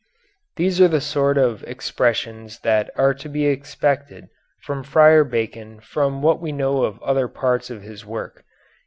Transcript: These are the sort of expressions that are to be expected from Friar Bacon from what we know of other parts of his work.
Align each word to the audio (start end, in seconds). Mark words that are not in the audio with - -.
These 0.55 0.81
are 0.81 0.87
the 0.87 0.99
sort 0.99 1.37
of 1.37 1.61
expressions 1.65 2.61
that 2.61 2.89
are 2.95 3.13
to 3.13 3.29
be 3.29 3.45
expected 3.45 4.29
from 4.59 4.81
Friar 4.83 5.23
Bacon 5.23 5.79
from 5.79 6.23
what 6.23 6.41
we 6.41 6.51
know 6.51 6.81
of 6.85 6.99
other 7.03 7.27
parts 7.27 7.69
of 7.69 7.83
his 7.83 8.03
work. 8.03 8.43